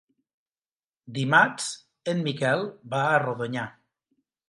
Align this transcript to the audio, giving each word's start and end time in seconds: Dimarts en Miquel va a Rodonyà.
Dimarts 1.17 1.69
en 2.15 2.25
Miquel 2.31 2.67
va 2.97 3.07
a 3.15 3.25
Rodonyà. 3.29 3.71